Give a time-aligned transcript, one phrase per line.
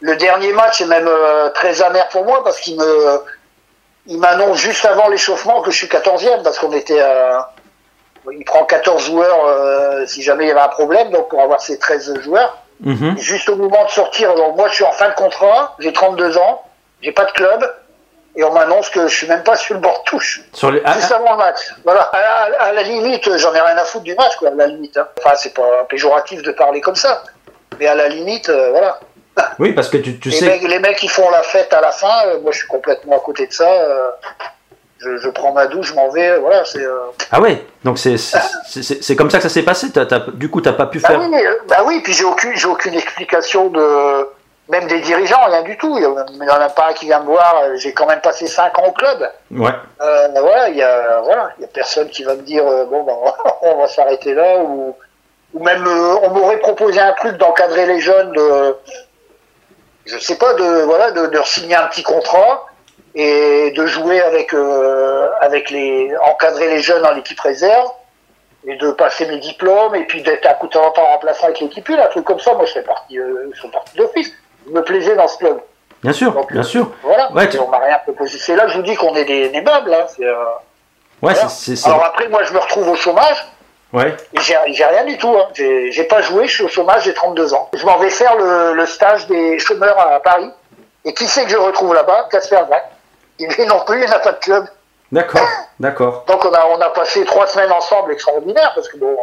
[0.00, 3.22] Le dernier match est même euh, très amer pour moi parce qu'il me,
[4.06, 7.52] il m'annonce juste avant l'échauffement que je suis 14e parce qu'on était à,
[8.30, 11.60] il prend 14 joueurs euh, si jamais il y avait un problème, donc pour avoir
[11.60, 12.58] ses 13 joueurs.
[12.80, 13.16] Mhm.
[13.16, 16.36] Juste au moment de sortir, alors moi je suis en fin de contrat, j'ai 32
[16.36, 16.62] ans,
[17.00, 17.74] j'ai pas de club,
[18.36, 20.42] et on m'annonce que je suis même pas sur le bord de touche.
[20.52, 20.82] Sur les...
[20.84, 21.58] ah, Juste avant le match.
[21.84, 22.02] Voilà.
[22.02, 24.66] À, la- à la limite, j'en ai rien à foutre du match, quoi, à la
[24.66, 24.98] limite.
[24.98, 25.08] hein.
[25.18, 27.22] Enfin, c'est pas péjoratif de parler comme ça.
[27.80, 29.00] Mais à la limite, euh, voilà.
[29.58, 30.46] Oui, parce que tu, tu Les, sais.
[30.46, 33.16] mecs, les mecs qui font la fête à la fin, euh, moi je suis complètement
[33.16, 33.68] à côté de ça.
[33.70, 34.08] euh,
[34.98, 36.80] je, je prends ma douche, je m'en vais, euh, voilà, c'est.
[36.82, 36.96] euh,
[37.30, 39.88] Ah ouais, donc c'est comme ça que ça s'est passé.
[40.34, 41.20] Du coup, t'as pas pu Bah faire.
[41.20, 44.28] oui, euh, bah oui, puis j'ai aucune, j'ai aucune explication de
[44.68, 45.96] même des dirigeants, rien du tout.
[45.98, 46.16] Il y en
[46.60, 47.54] a- pas un qui vient me voir.
[47.76, 49.30] J'ai quand même passé cinq ans au club.
[49.52, 49.70] Ouais.
[50.00, 53.14] Voilà, il y a voilà, y a personne qui va me dire bon ben
[53.62, 54.96] on va s'arrêter là ou
[55.54, 58.76] ou même on m'aurait proposé un truc d'encadrer les jeunes de
[60.06, 62.66] je sais pas de voilà de, de signer un petit contrat
[63.14, 67.90] et de jouer avec euh, avec les encadrer les jeunes dans l'équipe réserve
[68.66, 71.44] et de passer mes diplômes et puis d'être un coup de temps en temps remplaçant
[71.44, 74.32] avec l'équipe un truc comme ça moi je fais partie euh, je partie d'office
[74.66, 75.60] je me plaisais dans ce club
[76.02, 76.90] Bien sûr, Donc, bien euh, sûr.
[77.02, 79.48] voilà Ouais, on m'a rien proposé c'est là que je vous dis qu'on est des,
[79.48, 80.06] des meubles hein.
[80.20, 80.34] euh,
[81.22, 81.48] Ouais, voilà.
[81.86, 83.46] alors après moi je me retrouve au chômage
[83.96, 84.14] Ouais.
[84.40, 85.34] j'ai j'ai rien du tout.
[85.36, 85.48] Hein.
[85.54, 87.68] J'ai j'ai pas joué, je suis au chômage, j'ai 32 ans.
[87.72, 90.50] Je m'en vais faire le, le stage des chômeurs à Paris.
[91.04, 92.28] Et qui c'est que je retrouve là-bas?
[92.30, 92.84] Casper Zach.
[93.38, 94.66] Il lui non plus, il n'a pas de club.
[95.12, 95.46] D'accord,
[95.78, 96.24] d'accord.
[96.26, 99.16] Donc on a, on a passé trois semaines ensemble extraordinaires parce que bon,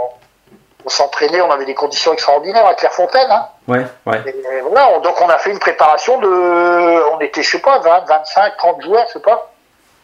[0.85, 3.29] on s'entraînait, on avait des conditions extraordinaires à Clairefontaine.
[3.29, 3.47] Hein.
[3.67, 4.21] Ouais, ouais.
[4.25, 7.79] Et voilà, on- donc on a fait une préparation de, on était je sais pas
[7.79, 9.51] 20, 25, 30 joueurs, je sais pas.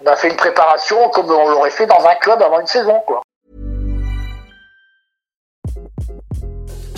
[0.05, 3.01] On a fait une préparation comme on l'aurait fait dans un club avant une saison,
[3.07, 3.21] quoi.